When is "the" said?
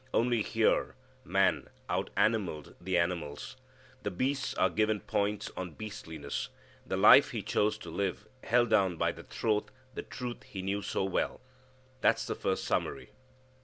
2.81-2.97, 4.01-4.09, 6.83-6.97, 9.11-9.21, 9.93-10.01, 12.25-12.33